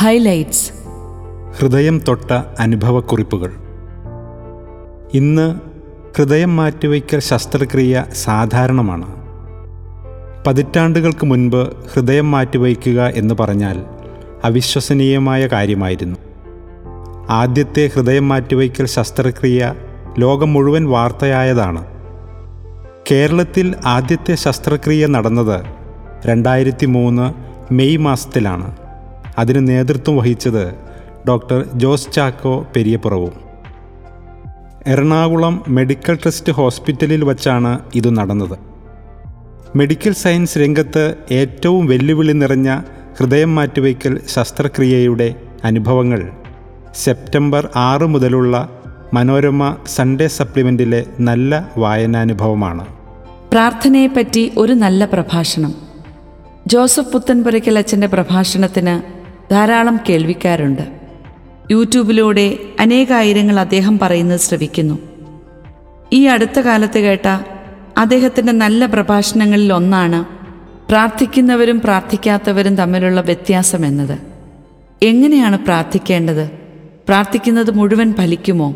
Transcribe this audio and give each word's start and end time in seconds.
Highlights 0.00 0.72
ഹൃദയം 1.58 2.00
തൊട്ട 2.08 2.30
അനുഭവക്കുറിപ്പുകൾ. 2.58 3.50
ഇന്ന് 5.14 5.54
ഹൃദയം 6.18 6.56
മാറ്റിവയ്ക്കൽ 6.56 7.18
ശസ്ത്രക്രിയ 7.18 8.04
സാധാരണമാണ്. 8.12 9.06
പതിറ്റാണ്ടുകൾക്ക് 10.46 11.26
മുൻപ് 11.26 11.72
ഹൃദയം 11.94 12.30
മാറ്റിവയ്ക്കുക 12.30 13.02
എന്ന് 13.02 13.34
പറഞ്ഞാൽ 13.40 13.84
അവിശ്വസനീയമായ 14.44 15.46
കാര്യമായിരുന്നു. 15.46 16.16
ആദ്യത്തെ 17.30 17.90
ഹൃദയം 17.94 18.28
മാറ്റിവയ്ക്കൽ 18.28 18.86
ശസ്ത്രക്രിയ 18.86 19.74
ലോകം 20.18 20.52
മുഴുവൻ 20.52 20.84
വാർത്തയായതാണ്. 20.86 21.86
കേരളത്തിൽ 23.10 23.74
ആദ്യത്തെ 23.86 24.34
ശസ്ത്രക്രിയ 24.34 25.06
നടന്നത് 25.06 25.60
രണ്ടായിരത്തി 26.26 26.86
മൂന്ന് 26.86 27.48
മെയ് 27.74 27.96
മാസത്തിലാണ്. 27.96 28.87
അതിന് 29.38 29.68
നേതൃത്വം 29.68 30.16
വഹിച്ചത് 30.16 30.74
ഡോക്ടർ 31.28 31.64
ജോസ് 31.74 32.12
ചാക്കോ 32.12 32.66
പെരിയപ്പുറവും. 32.76 33.32
എറണാകുളം 34.86 35.64
മെഡിക്കൽ 35.68 36.18
ട്രസ്റ്റ് 36.22 36.52
ഹോസ്പിറ്റലിൽ 36.52 37.24
വച്ചാണ് 37.24 37.78
ഇത് 37.94 38.16
നടന്നത്. 38.16 38.58
മെഡിക്കൽ 39.76 40.12
സയൻസ് 40.12 40.58
രംഗത്ത് 40.58 41.14
ഏറ്റവും 41.30 41.86
വെല്ലുവിളി 41.86 42.32
നിറഞ്ഞ 42.32 42.80
ഹൃദയം 43.18 43.54
മാറ്റിവയ്ക്കൽ 43.54 44.20
ശസ്ത്രക്രിയയുടെ 44.28 45.34
അനുഭവങ്ങൾ 45.64 46.32
സെപ്റ്റംബർ 46.94 47.68
ആറ് 47.76 48.06
മുതലുള്ള 48.06 48.70
മനോരമ 49.14 49.76
സൺഡേ 49.86 50.26
സപ്ലിമെന്റിലെ 50.26 51.04
നല്ല 51.20 51.70
വായനാനുഭവമാണ്. 51.78 52.86
പ്രാർത്ഥനയെപ്പറ്റി 53.50 54.52
ഒരു 54.58 54.72
നല്ല 54.72 55.04
പ്രഭാഷണം. 55.04 55.74
ജോസഫ് 56.66 57.12
പുത്തൻപുരയ്ക്കൽ 57.12 57.78
അച്ഛന്റെ 57.78 58.06
പ്രഭാഷണത്തിന് 58.06 59.17
ധാരാളം 59.50 60.00
കേൾവിക്കാരുണ്ട്. 60.08 60.82
യൂട്യൂബിലൂടെ 61.70 62.58
അനേകായിരങ്ങൾ 62.80 63.60
അദ്ദേഹം 63.60 63.98
പറയുന്നത് 63.98 64.40
ശ്രവിക്കുന്നു. 64.40 64.98
ഈ 66.12 66.24
അടുത്ത 66.24 66.60
കാലത്ത് 66.60 66.98
കേട്ട 66.98 67.40
അദ്ദേഹത്തിന്റെ 67.98 68.52
നല്ല 68.52 68.86
പ്രഭാഷണങ്ങളിൽ 68.86 69.72
ഒന്നാണ് 69.72 70.24
പ്രാർത്ഥിക്കുന്നവരും 70.88 71.80
പ്രാർത്ഥിക്കാത്തവരും 71.80 72.76
തമ്മിലുള്ള 72.76 73.20
വ്യത്യാസം 73.20 73.86
എന്നത്. 73.86 74.18
എങ്ങനെയാണ് 75.02 75.58
പ്രാർത്ഥിക്കേണ്ടത്? 75.58 76.50
പ്രാർത്ഥിക്കുന്നത് 77.08 77.70
മുഴുവൻ 77.70 78.14
ഫലിക്കുമോ? 78.14 78.74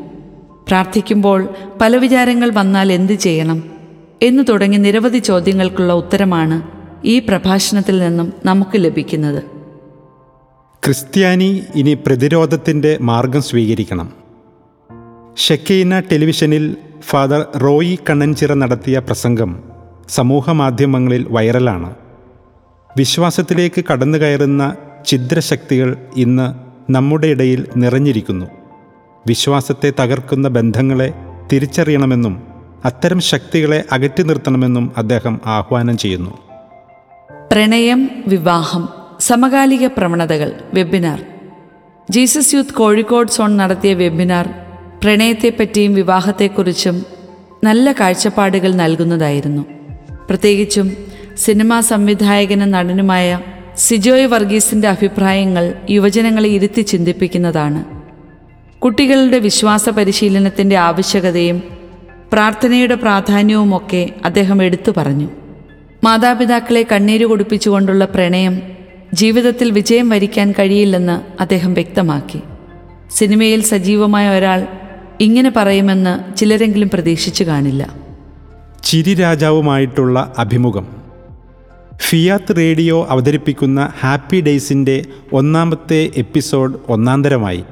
പ്രാർത്ഥിക്കുമ്പോൾ 0.69 1.49
പല 1.81 1.97
വിചാരങ്ങൾ 1.97 2.51
വന്നാൽ 2.51 2.93
എന്തു 2.93 3.13
ചെയ്യണം? 3.13 3.65
എന്നു 4.23 4.43
തുടങ്ങി 4.43 4.77
നിരവധി 4.77 5.19
ചോദ്യങ്ങൾക്കുള്ള 5.19 5.93
ഉത്തരമാണ് 5.93 6.63
ഈ 7.05 7.19
പ്രഭാഷണത്തിൽ 7.19 7.99
നിന്നും 7.99 8.33
നമുക്ക് 8.45 8.71
ലഭിക്കുന്നത്. 8.75 9.52
ക്രിസ്ത്യാനി 10.87 11.63
ഇനി 11.75 11.95
പ്രതിരോധത്തിന്റെ 11.95 12.99
മാർഗം 13.01 13.43
സ്വീകരിക്കണം. 13.43 14.13
ഷെക്കൈന 15.37 16.01
ടെലിവിഷനിൽ 16.01 16.77
ഫാദർ 17.01 17.47
റോയി 17.57 17.99
കണ്ണൻചിറ 18.11 18.53
നടത്തിയ 18.53 18.99
പ്രസംഗം 18.99 19.63
സമൂഹമാധ്യമങ്ങളിൽ 20.09 21.27
വൈറലാണ്. 21.31 21.95
വിശ്വാസത്തിലേക്ക് 22.97 23.85
കടന്നു 23.93 24.19
കയറുന്ന 24.19 24.77
ഛിദ്രശക്തികൾ 25.07 25.97
ഇന്ന് 26.17 26.55
നമ്മുടെ 26.93 27.27
ഇടയിൽ 27.27 27.67
നിറഞ്ഞിരിക്കുന്നു. 27.77 28.47
വിശ്വാസത്തെ 29.27 29.93
തകർക്കുന്ന 30.01 30.49
ബന്ധങ്ങളെ 30.49 31.15
തിരിച്ചറിയണമെന്നും 31.53 32.43
അത്തരം 32.85 33.21
ശക്തികളെ 33.21 33.85
അകറ്റി 33.93 34.23
നിർത്തണമെന്നും 34.23 34.93
അദ്ദേഹം 34.97 35.41
ആഹ്വാനം 35.47 35.99
ചെയ്യുന്നു. 35.99 36.31
പ്രണയം 37.53 38.11
വിവാഹം 38.27 39.02
സമകാലിക 39.27 39.87
പ്രവണതകൾ 39.87 40.51
webinar 40.75 41.21
Jesus 42.11 42.55
youth 42.55 42.75
Kozhikode 42.75 43.31
zone 43.31 43.57
നടത്തിയ 43.57 43.95
വെബിനാർ 43.95 44.47
പ്രണയത്തെപ്പറ്റിയും 45.03 45.95
വിവാഹത്തെക്കുറിച്ചും 45.95 46.97
നല്ല 47.65 47.93
കാഴ്ചപ്പാടുകൾ 47.93 48.73
നൽകുന്നതായിരുന്നു. 48.73 49.63
പ്രത്യേകിച്ചും 50.29 50.97
സിനിമാ 51.37 51.81
സംവിധായകനും 51.81 52.71
നടനുമായ 52.71 53.29
സിജോയ് 53.77 54.27
വർഗീസിന്റെ 54.27 54.89
അഭിപ്രായങ്ങൾ 54.89 55.75
യുവജനങ്ങളെ 55.91 56.49
ഇരുത്തി 56.49 56.83
ചിന്തിപ്പിക്കുന്നതാണ്. 56.83 57.81
കുട്ടികളുടെ 58.79 59.39
വിശ്വാസ 59.39 59.89
പരിശീലനത്തിന്റെ 59.89 60.77
ആവശ്യകതയും 60.89 61.63
പ്രാർത്ഥനയുടെ 62.33 62.95
പ്രാധാന്യവുമൊക്കെ 62.95 64.03
അദ്ദേഹം 64.25 64.63
എടുത്തു 64.63 64.93
പറഞ്ഞു. 64.97 65.29
മാതാപിതാക്കളെ 66.05 66.87
കണ്ണീര് 66.93 67.27
കുടിപ്പിച്ചുകൊണ്ടുള്ള 67.27 68.05
പ്രണയം 68.05 68.55
ജീവിതത്തിൽ 69.15 69.71
വിജയം 69.71 70.09
വരിക്കാൻ 70.09 70.53
കഴിയില്ലെന്ന് 70.53 71.43
അദ്ദേഹം 71.43 71.75
വ്യക്തമാക്കി. 71.75 72.41
സിനിമയിൽ 73.11 73.63
സജീവമായ 73.63 74.39
ഒരാൾ 74.39 74.67
ഇങ്ങനെ 75.21 75.53
പറയുമെന്ന് 75.57 76.37
ചിലരെങ്കിലും 76.37 76.91
പ്രതീക്ഷിച്ചു 76.95 77.45
കാണില്ല. 77.45 77.95
ചിരി 78.85 79.15
രാജാവുമായിട്ടുള്ള 79.15 80.33
അഭിമുഖം. 80.39 80.87
ഫിയാത്ത് 81.97 82.57
റേഡിയോ 82.57 83.07
അവതരിപ്പിക്കുന്ന 83.11 83.93
ഹാപ്പി 84.01 84.41
ഡേയ്സിന്റെ 84.41 85.05
ഒന്നാമത്തെ 85.33 86.11
എപ്പിസോഡ് 86.17 86.79
ഒന്നാന്തരമായി. 86.89 87.65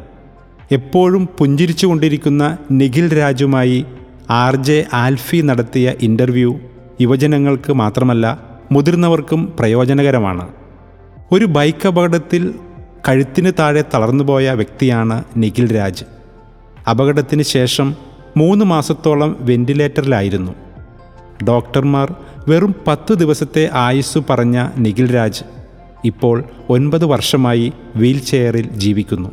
എപ്പോഴും 0.73 1.29
പുഞ്ചിരിച്ചുകൊണ്ടിരിക്കുന്ന 1.39 2.59
നിഖിൽ 2.71 3.19
രാജുമായി 3.19 3.85
ആർ 4.31 4.57
ജെ 4.57 4.85
ആൽഫി 4.93 5.37
നടത്തിയ 5.37 5.95
ഇന്റർവ്യൂ 6.01 6.59
യുവജനങ്ങൾക്ക് 7.01 7.73
മാത്രമല്ല 7.73 8.41
മുതിർന്നവർക്കും 8.73 9.53
പ്രയോജനകരമാണ്. 9.59 10.60
ഒരു 11.33 11.45
ബൈക്ക് 11.45 11.89
അപകടത്തിൽ 11.89 12.55
കഴുത്തിന് 13.09 13.53
താഴെ 13.59 13.85
തളർന്നുപോയ 13.95 14.51
വ്യക്തിയാണ് 14.51 15.25
നിഖിൽ 15.37 15.77
രാജ്. 15.77 16.05
അപകടത്തിന് 16.91 17.43
ശേഷം 17.43 17.95
മൂന്ന് 18.37 18.65
മാസത്തോളം 18.65 19.37
വെന്റിലേറ്ററിലായിരുന്നു. 19.41 20.53
ഡോക്ടർമാർ 21.49 22.15
വെറും 22.49 22.75
പത്ത് 22.87 23.15
ദിവസത്തെ 23.15 23.71
ആയുസ് 23.73 24.19
പറഞ്ഞ 24.31 24.69
നിഖിൽ 24.79 25.15
രാജ് 25.15 25.45
ഇപ്പോൾ 26.05 26.45
ഒൻപത് 26.69 27.05
വർഷമായി 27.05 27.73
വീൽ 27.97 28.19
ചെയറിൽ 28.19 28.71
ജീവിക്കുന്നു. 28.71 29.31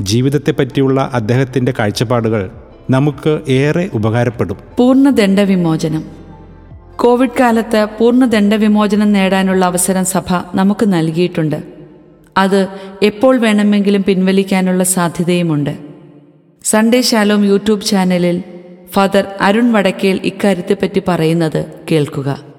ജീവിതത്തെപ്പറ്റിയുള്ള 0.00 1.10
അദ്ദേഹത്തിന്റെ 1.12 1.74
കാഴ്ചപ്പാടുകൾ 1.78 2.50
നമുക്ക് 2.90 3.40
ഏറെ 3.48 3.90
ഉപകാരപ്പെടും. 3.94 4.56
പൂർണ 4.78 5.10
ദണ്ഡവിമോചനം 5.10 6.23
കോവിഡ് 6.96 7.36
കാലത്ത് 7.40 7.86
പൂർണ 8.00 8.24
ദണ്ഡവിമോചനം 8.24 9.12
നേടാനുള്ള 9.12 9.64
അവസരം 9.64 10.04
സഭ 10.04 10.34
നമുക്ക് 10.54 10.92
നൽകിയിട്ടുണ്ട്. 10.92 11.62
അത് 12.36 12.68
എപ്പോൾ 13.02 13.36
വേണമെങ്കിലും 13.36 14.04
പിൻവലിക്കാനുള്ള 14.04 14.84
സാധ്യതയുമുണ്ട്. 14.84 15.78
സൺഡേ 16.64 17.00
ശാലോം 17.00 17.44
യൂട്യൂബ് 17.44 17.82
ചാനലിൽ 17.82 18.42
ഫാദർ 18.90 19.24
അരുൺ 19.40 19.72
വടക്കേൽ 19.72 20.20
ഇക്കാര്യത്തെപ്പറ്റി 20.24 21.02
പറയുന്നത് 21.08 21.66
കേൾക്കുക. 21.90 22.53